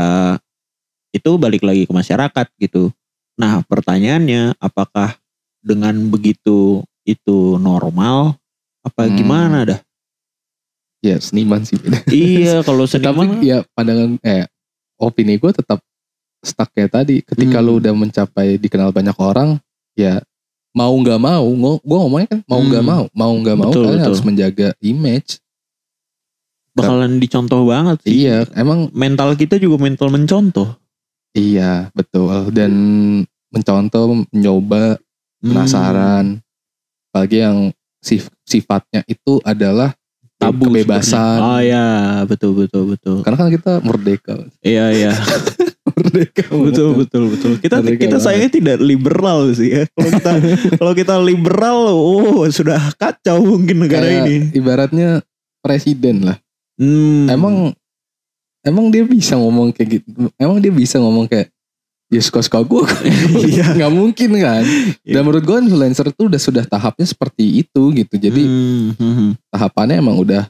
[1.10, 2.90] itu balik lagi ke masyarakat gitu
[3.34, 5.14] nah pertanyaannya apakah
[5.62, 8.34] dengan begitu itu normal
[8.82, 9.16] apa Hmm.
[9.16, 9.80] gimana dah
[11.00, 11.80] Ya seniman sih.
[12.12, 14.44] iya kalau Tapi seniman ya pandangan eh
[15.00, 15.80] opini gue tetap
[16.44, 17.24] stuck kayak tadi.
[17.24, 17.66] Ketika Hmm.
[17.66, 19.64] lu udah mencapai dikenal banyak orang,
[19.96, 20.20] ya
[20.76, 21.48] mau nggak mau,
[21.80, 22.92] gue ngomongnya kan mau nggak Hmm.
[22.92, 24.08] mau, mau nggak mau Betul, kalian betul.
[24.12, 25.40] harus menjaga image.
[26.82, 30.80] Bakalan dicontoh banget sih Iya, emang mental kita juga mental mencontoh
[31.32, 32.26] iya betul.
[32.50, 32.72] Dan
[33.50, 34.98] mencontoh, mencoba,
[35.40, 35.46] Hmm.
[35.46, 36.26] penasaran.
[37.08, 37.58] Apalagi yang
[37.98, 39.96] sif- sifatnya itu adalah
[40.36, 41.16] tabu kebebasan.
[41.38, 41.46] sebenarnya.
[41.46, 41.88] oh ya
[42.24, 44.36] betul betul betul Karena kan kita merdeka.
[44.60, 45.14] iya iya
[45.90, 46.44] merdeka.
[46.50, 48.26] betul betul betul kita Merdeka kita banget.
[48.26, 50.32] sayangnya tidak liberal sih ya kalau kita
[50.80, 55.10] kalau kita liberal oh sudah kacau mungkin negara Kayak ini Ibaratnya
[55.60, 56.38] presiden lah.
[56.80, 57.28] Hmm.
[57.28, 57.56] Emang
[58.62, 60.08] emang dia bisa ngomong kayak gitu.
[60.36, 61.52] Emang dia bisa ngomong kayak
[62.10, 62.84] ya suka-suka gue.
[63.52, 63.76] Iya.
[63.76, 64.64] nggak mungkin kan.
[65.04, 65.14] Iya.
[65.14, 68.16] Dan menurut gue influencer itu udah sudah tahapnya seperti itu gitu.
[68.16, 69.32] Jadi Hmm, hmm, hmm.
[69.52, 70.48] tahapannya emang udah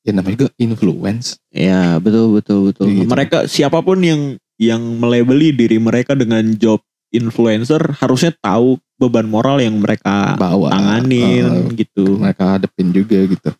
[0.00, 1.40] ya namanya juga influence.
[1.48, 3.08] ya betul betul betul Gitu.
[3.08, 9.58] mereka siapa pun yang yang melabeli diri mereka dengan job influencer harusnya tahu beban moral
[9.58, 13.50] yang mereka Bawa tanganin eh, gitu mereka hadepin juga gitu.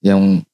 [0.00, 0.46] Yang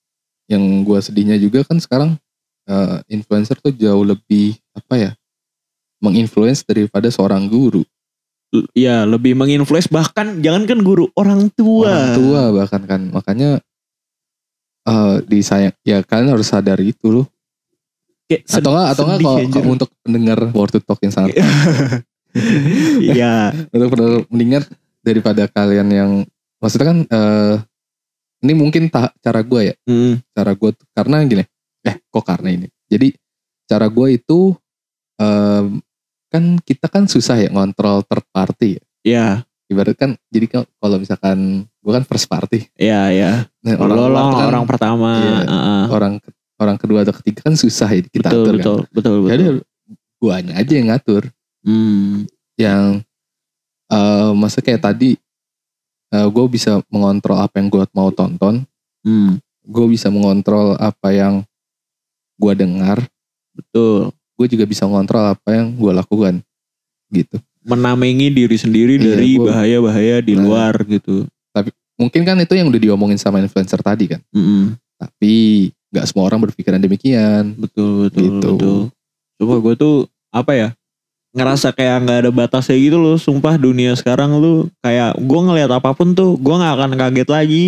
[0.51, 2.19] yang gue sedihnya juga kan sekarang
[2.67, 5.13] eh, influencer tuh jauh lebih apa ya
[6.03, 7.87] menginfluence daripada seorang guru.
[8.53, 11.89] L- ya lebih menginfluence bahkan jangankan guru orang tua.
[11.89, 13.01] Orang tua bahkan kan.
[13.15, 13.63] Makanya
[14.83, 17.27] eh disayang ya kalian harus sadar itu loh.
[18.27, 21.39] Kayak atau enggak atau enggak kalau, untuk pendengar World to Talk yang sangat
[22.99, 23.53] Iya.
[23.77, 24.63] Untuk pendengar mendingan
[25.05, 26.11] daripada kalian yang
[26.59, 27.55] maksudnya kan eh
[28.43, 31.45] ini mungkin ta- cara gue ya Hmm, cara gue karena gini
[31.83, 33.15] eh kok karena ini jadi
[33.65, 34.53] cara gue itu
[35.17, 35.79] em,
[36.27, 38.83] kan kita kan susah ya ngontrol third party ya.
[39.05, 39.27] ya
[39.69, 44.29] ibarat kan jadi kalau- misalkan gue kan first party ya ya nah, Lo lo orang,
[44.33, 45.39] kan- orang pertama Iya.
[45.43, 45.83] heeh.
[45.89, 46.15] orang
[46.59, 48.91] orang kedua atau ketiga kan susah ya kita betul atur betul betul kan.
[48.93, 49.45] betul Jadi
[50.19, 51.23] guanya aja yang ngatur.
[51.63, 52.23] Hmm,
[52.55, 53.03] Yang
[53.89, 55.19] eh masa kayak tadi
[56.13, 58.61] gue bisa mengontrol apa yang gue mau tonton,
[59.01, 61.41] hmm, gue bisa mengontrol apa yang
[62.37, 63.01] gue dengar,
[63.53, 66.35] betul gue juga bisa mengontrol apa yang gue lakukan,
[67.09, 67.39] gitu.
[67.63, 70.43] menamengi diri sendiri Iya, dari bahaya-bahaya di Nah.
[70.43, 71.25] luar gitu
[71.93, 74.75] Mungkin kan itu yang udah diomongin sama influencer tadi kan, Mm-mm.
[74.99, 75.35] tapi
[75.93, 77.55] nggak semua orang berpikiran demikian.
[77.55, 78.49] betul betul Gitu.
[78.51, 78.79] betul
[79.39, 79.97] coba gue tuh
[80.29, 80.69] apa ya
[81.33, 85.91] ngerasa kayak nggak ada batasnya gitu loh sumpah dunia sekarang lu kayak gue ngelihat apa
[85.91, 87.67] pun tuh gue nggak akan kaget lagi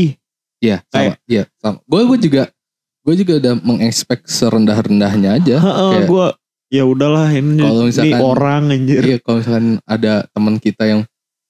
[0.58, 0.96] Iya, sama.
[0.96, 1.76] Kayak- Iya, sama.
[1.84, 2.42] Gue gue juga
[3.00, 5.56] gue juga udah mengekspek serendah rendahnya aja.
[5.60, 6.26] Heeh, Kayak- gue
[6.72, 11.00] ya udahlah ini, Kalau ini misalkan- orang anjir Iya, kalau misalkan ada teman kita yang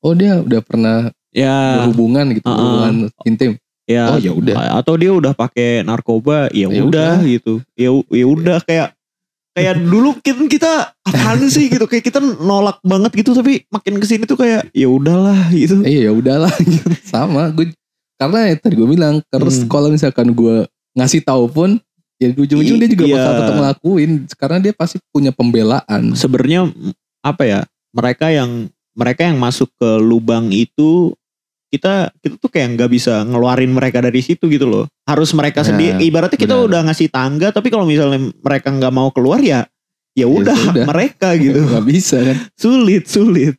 [0.02, 0.96] oh dia udah pernah
[1.30, 2.58] ya berhubungan gitu, Uh-uh.
[2.58, 3.52] berhubungan intim.
[3.84, 4.56] ya Oh, ya udah.
[4.74, 7.28] atau dia udah pakai narkoba ya Ya udah udah.
[7.28, 8.96] gitu ya ya udah kayak
[9.54, 14.04] kayak dulu kita kita apaan sih gitu kayak kita nolak banget gitu tapi makin ke
[14.04, 16.90] sini tuh kayak ya udahlah gitu Eh ya udahlah gitu.
[17.02, 17.70] Sama gue
[18.14, 19.68] karena ya tadi gue bilang terus Hmm.
[19.68, 21.70] kalau misalkan gue ngasih tahu pun
[22.16, 23.14] ya ujung-ujung dia juga Iya.
[23.16, 26.14] bakal tetap ngelakuin karena dia pasti punya pembelaan.
[26.14, 26.70] sebenarnya
[27.20, 31.14] apa ya mereka yang mereka yang masuk ke lubang itu
[31.74, 35.68] kita kita tuh kayak nggak bisa ngeluarin mereka dari situ gitu loh harus mereka Nah,
[35.68, 36.66] sendiri ibaratnya kita benar.
[36.66, 39.66] udah ngasih tangga tapi kalau misalnya mereka nggak mau keluar ya
[40.12, 40.84] ya udah sudah.
[40.86, 42.36] mereka gitu Gak bisa kan.
[42.54, 43.58] sulit sulit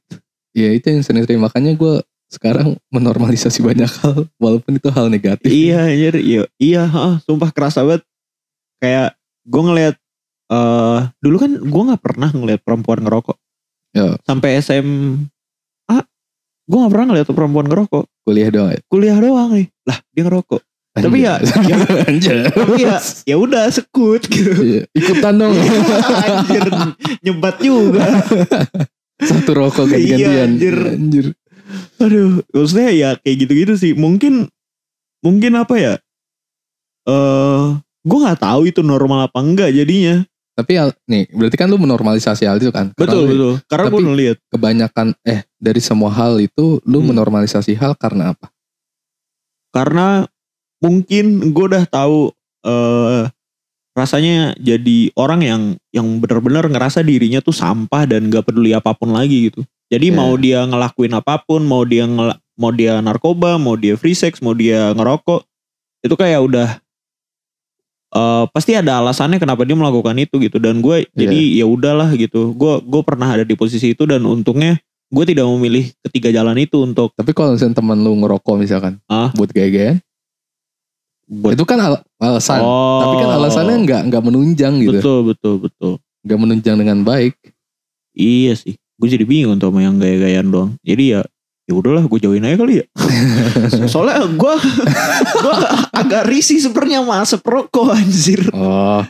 [0.56, 5.45] Ya itu yang sering makanya gue sekarang menormalisasi banyak hal walaupun itu hal negatif.
[5.45, 8.08] iya anjir iya iya ha, sumpah kerasa banget
[8.78, 9.95] kayak gue ngeliat
[10.45, 13.36] eh dulu kan gue nggak pernah ngeliat perempuan ngerokok
[13.91, 14.19] Ya.
[14.23, 15.32] sampai SMA
[16.65, 18.80] gue nggak pernah ngeliat perempuan ngerokok Kuliah doang ya.
[18.88, 20.62] kuliah doang nih lah dia ngerokok
[20.95, 21.36] Tapi ya,
[21.67, 21.75] ya
[22.08, 22.36] Anjir.
[22.47, 22.95] tapi ya
[23.28, 24.56] ya udah sekut gitu.
[24.56, 25.51] Iya, Ikutan dong.
[25.51, 26.63] anjir
[27.19, 28.23] nyebat juga.
[29.19, 30.47] Satu rokok Iya, ganti-gantian.
[30.47, 30.75] anjir.
[30.88, 31.25] anjir.
[31.99, 33.91] Aduh, maksudnya ya kayak gitu-gitu sih.
[33.91, 34.47] Mungkin
[35.19, 35.93] mungkin apa ya?
[37.04, 37.63] Eh,
[38.01, 40.23] gue nggak tahu itu normal apa enggak jadinya.
[40.56, 42.96] Tapi hal- nih, berarti kan lu menormalisasi hal itu kan?
[42.96, 43.54] Karena Betul lu betul.
[43.68, 44.38] Karena gue ngeliat.
[44.48, 47.12] Kebanyakan eh dari semua hal itu lu Hmm.
[47.12, 48.48] menormalisasi hal karena apa?
[49.76, 50.24] Karena
[50.80, 52.32] mungkin gue udah tahu
[52.63, 53.28] eh
[53.96, 59.12] rasanya jadi orang yang yang benar-benar ngerasa dirinya tuh sampah dan gak peduli apa pun
[59.12, 59.63] lagi gitu.
[59.88, 60.15] Jadi Iya.
[60.15, 64.39] mau dia ngelakuin apa pun, mau dia ngela- mau dia narkoba, mau dia free sex,
[64.39, 65.44] mau dia ngerokok,
[66.04, 66.70] itu kayak udah
[68.12, 70.62] eh pasti ada alasannya kenapa dia melakukan itu gitu.
[70.62, 72.54] Dan gue jadi ya udahlah gitu.
[72.54, 74.78] Gue gue pernah ada di posisi itu dan untungnya
[75.10, 79.30] gue tidak memilih ketiga jalan itu untuk Tapi kalau misalnya teman lu ngerokok misalkan, Ah.
[79.38, 80.02] buat gaya-gayaan,
[81.30, 82.62] buat itu kan al- alasan.
[82.62, 83.02] Oh.
[83.02, 85.94] Tapi kan alasannya nggak nggak menunjang gitu, Betul betul betul.
[86.26, 87.34] nggak menunjang dengan baik.
[88.13, 88.76] Iya sih.
[88.96, 90.72] Gue jadi bingung tuh sama yang gaya-gayaan doang.
[90.82, 91.22] Jadi ya
[91.65, 92.86] ya udahlah gue jauhin aja kali ya.
[93.91, 94.54] Soalnya gue
[95.36, 95.56] gue
[95.91, 98.41] agak risih sebenarnya sama asap rokok anjir.
[98.51, 99.01] Oh,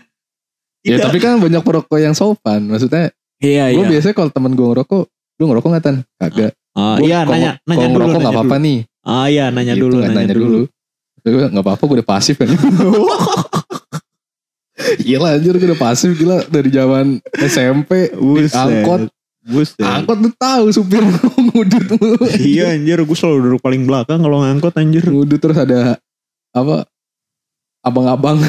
[0.82, 1.04] ya Tidak.
[1.06, 2.64] tapi kan banyak perokok yang sopan.
[2.66, 5.04] Maksudnya, iya gue biasanya kalau teman gue ngerokok,
[5.36, 5.96] lu ngerokok nggak tan?
[6.16, 6.56] Kagak.
[6.72, 7.92] Ah, Gua iya kalau- nanya nanya kalau dulu.
[7.92, 8.66] ngerokok nggak nanya apa-apa dulu.
[8.66, 8.80] nih.
[9.02, 10.62] Ah iya nanya Gitu dulu kan, nanya, dulu.
[11.22, 12.50] Gue nggak apa-apa, gue udah pasif kan.
[14.98, 18.52] Gila anjir gue udah pasif gila dari zaman SMP Buset.
[18.54, 19.08] angkot
[19.46, 19.78] Buset.
[19.86, 21.06] angkot tuh tahu supir
[21.54, 22.18] ngudut mulu.
[22.34, 25.06] Iya anjir gue selalu duduk paling belakang kalau ngangkot anjir.
[25.06, 26.02] ngudut terus ada
[26.50, 26.90] apa
[27.86, 28.42] abang-abang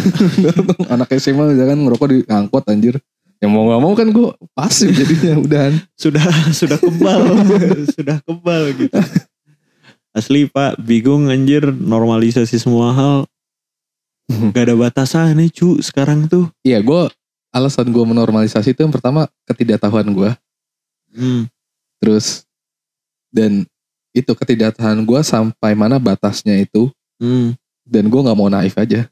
[0.94, 2.96] anak SMA misalkan ngerokok di angkot anjir
[3.36, 6.24] yang mau gak mau kan gue pasif jadinya udahan Sudah
[6.56, 7.20] sudah kebal.
[7.92, 8.96] sudah kebal gitu.
[10.16, 13.18] Asli pak bingung anjir normalisasi semua hal.
[14.26, 16.48] Gak ada batasannya cu sekarang tuh.
[16.64, 17.12] iya gue
[17.52, 20.32] alasan gue menormalisasi itu yang pertama ketidaktahuan gue
[21.16, 21.48] Hmm.
[21.96, 22.44] terus
[23.28, 23.64] dan
[24.12, 27.56] itu ketidaktahuan gue sampai mana batasnya itu Hmm.
[27.82, 29.08] dan gue nggak mau naif aja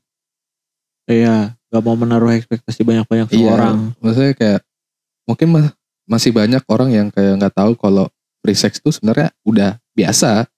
[1.04, 3.50] Iya, gak mau menaruh ekspektasi banyak-banyak ke Iya.
[3.50, 3.76] orang.
[3.98, 4.60] maksudnya kayak
[5.24, 8.08] mungkin ma- masih banyak orang yang kayak nggak tahu kalau
[8.40, 10.48] free sex itu sebenarnya udah biasa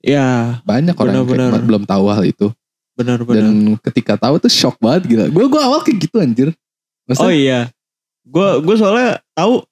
[0.00, 1.66] Iya, banyak orang yang kayak Benar-benar.
[1.66, 2.46] belum tahu hal itu
[2.92, 3.34] benar-benar.
[3.40, 3.46] dan
[3.82, 6.48] ketika tahu tuh shock banget gila gue gue awal kayak gitu anjir
[7.04, 7.60] Maksudnya, Oh iya,
[8.22, 9.66] gue gue soalnya tahu.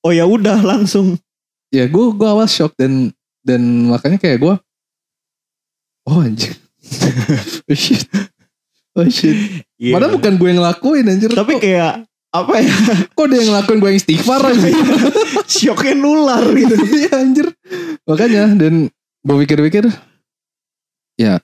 [0.00, 1.18] Oh ya udah langsung.
[1.68, 3.12] ya gue gue awal shock dan
[3.44, 4.54] dan makanya kayak gue
[6.04, 6.56] oh anjir
[7.68, 8.08] oh shit
[8.96, 9.36] oh shit
[9.76, 9.92] Iya.
[9.94, 12.72] padahal bukan gue yang ngelakuin anjir Tapi kok, kayak apa ya?
[13.16, 14.72] kok dia yang ngelakuin gue yang istighfar anjir
[15.46, 16.74] Shocknya nular gitu.
[16.88, 17.46] iya anjir
[18.02, 18.88] makanya dan
[19.20, 19.84] gue pikir-pikir
[21.14, 21.36] ya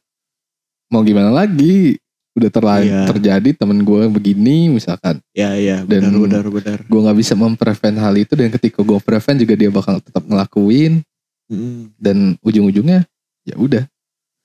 [0.89, 2.01] mau gimana lagi
[2.35, 3.01] udah terlalu Iya.
[3.07, 6.79] terjadi temen gue begini misalkan Ya iya, Dan- benar benar benar.
[6.83, 11.03] gue nggak bisa memprevent hal itu dan ketika gue prevent juga dia bakal tetap ngelakuin
[11.45, 11.93] Mm.
[11.95, 13.05] dan ujung-ujungnya
[13.43, 13.85] ya udah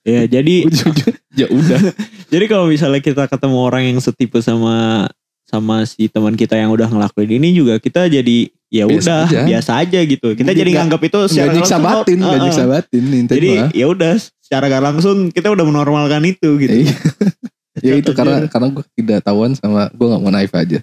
[0.00, 1.78] Ya jadi ujung-ujungnya ya udah
[2.32, 5.08] jadi kalau misalnya kita ketemu orang yang setipe sama
[5.44, 9.98] sama si teman kita yang udah ngelakuin ini juga kita jadi ya udah biasa aja
[9.98, 10.30] gitu.
[10.32, 12.38] Kita jadi nganggap itu secara langsung, batin uh-uh.
[12.38, 16.86] nyiksa batin Jadi ya udah secara gak langsung kita udah menormalkan itu gitu.
[17.80, 17.90] Iya.
[17.90, 20.80] ya itu karena karena gue tidak tahuan sama gue nggak mau naif aja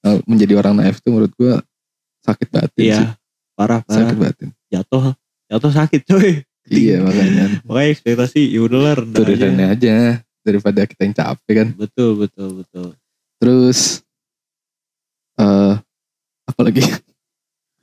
[0.00, 1.58] Nah, menjadi orang naif itu menurut gue
[2.22, 2.94] sakit batin sih.
[2.94, 3.18] Iya,
[3.54, 3.98] parah parah.
[4.06, 5.14] sakit batin Jatuh
[5.46, 6.30] jatuh sakit coy.
[6.66, 9.34] iya makanya Makanya ekspektasi ya udahlah rendah aja.
[9.34, 9.96] turunan aja
[10.42, 12.88] daripada kita yang capek kan Betul betul betul.
[13.38, 14.02] terus
[15.36, 15.74] eh
[16.46, 16.82] apa lagi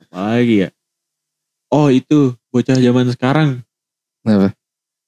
[0.04, 0.70] Apa lagi ya?
[1.68, 3.50] Oh itu bocah zaman sekarang.
[4.22, 4.54] Kenapa?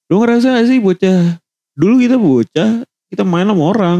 [0.07, 1.39] Lu ngerasa gak sih bocah
[1.73, 2.71] dulu kita bocah
[3.17, 3.99] kita main sama orang.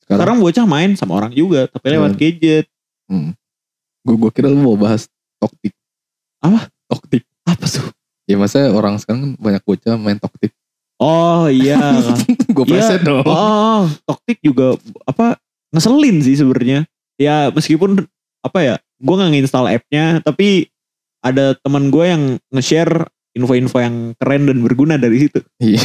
[0.00, 2.20] sekarang, Sekarang bocah main sama orang juga tapi lewat Hmm.
[2.20, 2.66] gadget.
[4.00, 5.04] gue gue kira lu mau bahas
[5.36, 5.74] toktik
[6.38, 6.70] Apa?
[6.86, 7.90] toktik Apa tuh?
[8.24, 10.52] ya masa orang sekarang kan banyak bocah main toktik
[10.96, 11.78] Oh iya.
[12.54, 12.72] gue Iya.
[12.72, 14.74] preset dong oh, toktik juga
[15.04, 16.88] apa ngeselin sih sebenarnya.
[17.14, 18.02] Ya meskipun
[18.40, 20.70] apa ya, gue nggak nginstal app-nya, tapi
[21.20, 25.38] ada teman gue yang nge-share info-info yang keren dan berguna dari situ.
[25.60, 25.82] Iya.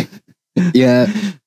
[0.72, 0.94] ya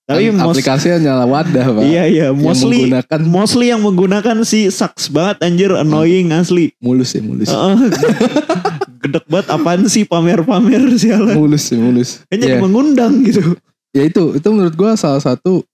[0.07, 4.71] Tapi kan aplikasinya nyala wadah pak iya iya, yang mostly menggunakan mostly yang menggunakan si
[4.71, 6.71] sucks banget anjir annoying asli.
[6.79, 7.77] mulus ya mulus Heeh.
[9.03, 11.35] Gedek banget apaan sih pamer-pamer sialan.
[11.35, 13.59] mulus ya mulus Kayaknya ya, mengundang gitu.
[13.91, 15.67] ya itu itu menurut gue salah satu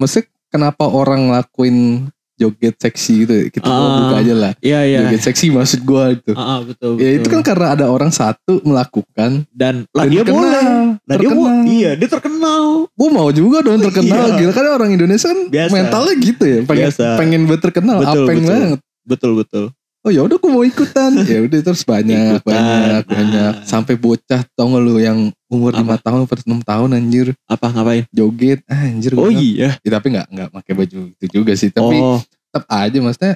[0.00, 2.08] mesti kenapa orang ngelakuin
[2.40, 3.34] joget seksi gitu.
[3.52, 3.96] Kita mau Ah.
[4.00, 4.52] buka aja lah.
[4.58, 4.98] Iya iya.
[5.04, 6.32] Joget seksi maksud gua itu.
[6.32, 7.32] Ah, ah, betul, Ya itu betul.
[7.36, 9.44] kan karena ada orang satu melakukan.
[9.52, 10.62] dan lah dia terkenal, boleh.
[11.04, 12.62] Nah dia mau, iya dia terkenal.
[12.90, 14.24] Gue mau juga dong terkenal.
[14.26, 14.38] Iya.
[14.40, 15.70] Gila kan orang Indonesia kan Biasa.
[15.70, 16.58] mentalnya gitu ya.
[16.64, 17.06] Pengen, Biasa.
[17.14, 17.98] pengen buat terkenal.
[18.00, 18.48] Betul, apeng betul.
[18.48, 18.78] banget.
[19.00, 19.64] Betul betul.
[20.00, 21.12] Oh ya udah gue mau ikutan.
[21.28, 22.56] ya udah terus banyak Ikutan.
[22.56, 23.06] banyak Ah.
[23.06, 23.52] banyak.
[23.64, 25.72] Sampai bocah tau gak lu yang umur?
[25.72, 28.08] 5 tahun per 6 tahun anjir Apa ngapain?
[28.08, 29.76] joget ah, anjir Oh iya.
[29.78, 33.34] Ya, tapi nggak nggak pakai baju itu juga sih tapi oh tetap aja maksudnya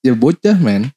[0.00, 0.90] ya bocah men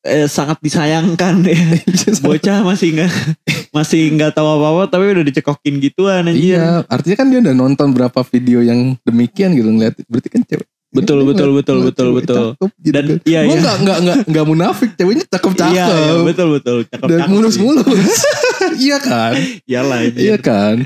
[0.00, 1.58] eh, sangat disayangkan ya.
[2.22, 3.12] Bocah masih nggak
[3.76, 6.54] masih nggak tahu apa apa tapi udah dicekokin gituan anjir.
[6.54, 10.68] iya artinya kan dia udah nonton berapa video yang demikian gitu ngeliat berarti kan cewek
[10.96, 12.44] Betul, betul, betul, betul, betul.
[12.78, 13.16] gitu Dan kan.
[13.22, 13.54] iya iya.
[13.54, 16.76] nggak nggak nggak nggak munafik ceweknya cakep cakep Iya, iya, betul betul.
[16.84, 18.18] Cakep dan cakep mulus mulus
[18.84, 19.32] iya kan
[19.62, 20.20] Iyalah anjir.
[20.22, 20.76] iya kan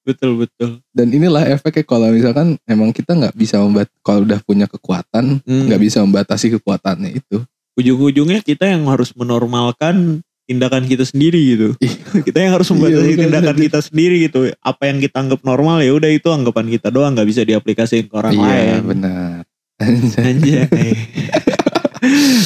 [0.00, 0.80] Betul betul.
[0.90, 5.68] dan inilah efeknya kalau misalkan emang kita nggak bisa membat kalau udah punya kekuatan Hmm.
[5.68, 11.68] nggak bisa membatasi kekuatannya itu Ujung-ujungnya kita yang harus menormalkan tindakan kita sendiri gitu.
[12.26, 13.64] kita yang harus membatasi Iya, tindakan bener.
[13.64, 14.40] kita sendiri gitu.
[14.58, 18.14] Apa yang kita anggap normal ya udah itu anggapan kita doang nggak bisa diaplikasikan ke
[18.14, 18.82] orang iya lain.
[18.84, 19.40] benar
[19.80, 20.92] Anjay.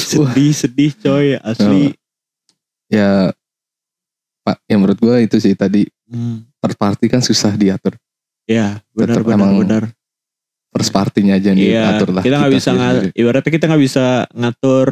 [0.05, 1.95] sedih sedih coy asli.
[2.85, 3.31] ya
[4.41, 6.45] pak ya menurut gue itu sih tadi Hmm.
[6.59, 7.97] third party kan susah diatur
[8.45, 9.83] Ya benar benar benar.
[10.69, 12.83] first partinya aja yang Iya diatur lah kita nggak bisa sendiri.
[13.01, 14.89] nga- ibaratnya kita nggak bisa ngatur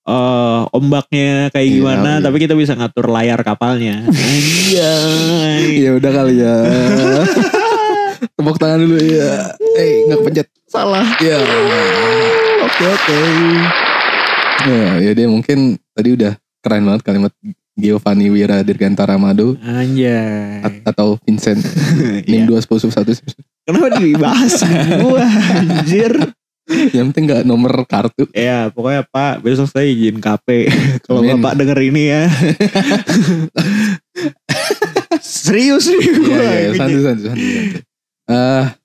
[0.00, 2.22] eh, ombaknya kayak Iya, gimana iya.
[2.22, 4.06] tapi kita bisa ngatur layar kapalnya.
[4.06, 5.66] Anjay.
[5.84, 6.56] ya udah kali ya
[8.36, 11.18] tepuk tangan dulu ya eh nggak pencet Salah.
[11.18, 11.34] ya
[12.64, 13.18] Oke oke.
[14.62, 15.58] ya ya dia mungkin
[15.90, 17.32] tadi udah keren banget kalimat
[17.72, 20.60] Giovanni Wira Dirgantara Mado Anjay.
[20.60, 21.58] at- atau Vincent
[22.22, 22.22] Iya.
[22.22, 23.10] Nim dua sepuluh satu
[23.64, 24.62] Kenapa dibahas
[25.00, 26.12] gua anjir?
[26.94, 30.70] yang penting nggak nomor kartu Ya pokoknya Pak besok saya izin KP
[31.04, 31.18] Kalau.
[31.24, 32.22] Bapak denger ini ya
[35.18, 38.78] Serius nih Iya, gua iya, iya, santai, santai, santai, santai.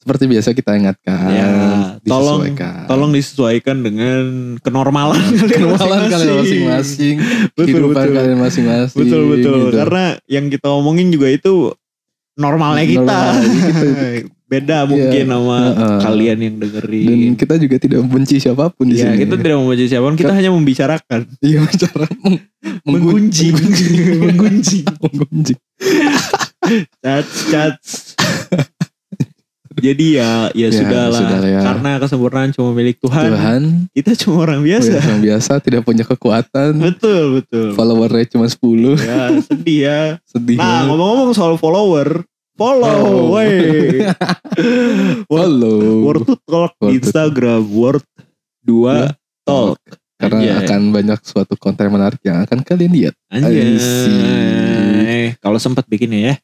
[0.00, 1.48] Seperti biasa kita ingatkan, Ya,
[2.02, 2.88] tolong disesuaikan.
[2.88, 4.22] Tolong disesuaikan dengan
[4.58, 7.16] kenormalan kalian kenalan kalian masing-masing,
[7.52, 8.16] Betul, kehidupan betul.
[8.16, 8.96] kalian masing-masing.
[8.96, 9.76] Betul betul gitu.
[9.76, 11.76] Karena yang kita omongin juga itu
[12.32, 13.88] Normalnya kita Normalnya gitu.
[14.50, 15.98] Beda mungkin sama Heeh.
[16.00, 19.22] kalian yang Dan dengerin kita juga tidak membenci siapa pun di Ya sini.
[19.22, 22.42] kita tidak membaca siapa pun Kita hanya membicarakan Iya, cara meng-
[22.82, 23.54] Menggunjing
[24.18, 25.58] Menggunjing menggunjing.
[26.98, 28.09] Cats, cats.
[29.82, 31.18] Jadi ya, ya, Ya, sudah lah.
[31.18, 31.60] sudah ya.
[31.60, 33.32] Karena kesempurnaan cuma milik Tuhan.
[33.32, 34.92] Tuhan, Kita cuma orang biasa.
[34.94, 35.12] biasa.
[35.18, 36.76] biasa tidak punya kekuatan.
[36.76, 37.72] Betul, betul.
[37.72, 40.00] Followernya cuma 10 Ya, sedih ya.
[40.22, 42.22] Sedih Nah, ngomong-ngomong soal follower.
[42.54, 42.84] Follow.
[42.84, 44.04] Follow, wey.
[45.26, 46.04] Halo.
[46.04, 47.62] word to talk Word di to Instagram.
[47.66, 48.04] Word
[48.62, 49.80] 2 talk.
[50.20, 50.68] Karena Anjay.
[50.68, 53.14] akan banyak suatu konten menarik yang akan kalian lihat.
[53.32, 53.80] Anjay.
[55.40, 56.36] Kalau sempat bikin ya.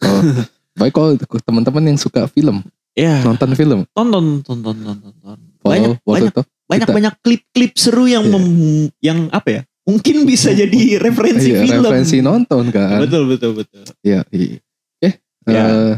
[0.00, 0.20] Oh,
[0.74, 5.38] baik kalau teman-teman yang suka film, Ya, nonton film, tonton, tonton, tonton, tonton.
[5.64, 6.32] Banyak, banyak,
[6.68, 8.32] banyak Kita- banyak klip-klip seru yang Iya.
[8.32, 9.60] mem- yang apa ya?
[9.82, 11.82] Mungkin bisa jadi referensi Iya, film.
[11.82, 13.00] referensi nonton kan.
[13.00, 13.82] Betul betul betul.
[14.00, 14.60] Iya, iya.
[14.94, 15.08] Oke.
[15.48, 15.94] Ya, eh,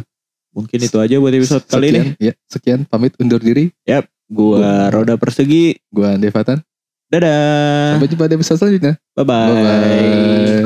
[0.55, 1.99] Mungkin itu aja buat episode kali ini.
[1.99, 3.75] sekian, ya, sekian pamit undur diri.
[4.25, 5.75] Gua Roda Persegi.
[5.91, 6.63] Gua Devatan.
[7.11, 7.99] Dadah.
[7.99, 8.95] Sampai jumpa di episode selanjutnya.
[9.13, 9.51] Bye bye.
[9.51, 10.63] Bye bye.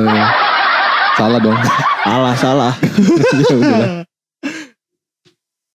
[1.19, 1.59] Salah dong.
[2.09, 2.73] Salah salah.
[3.51, 4.08] ya.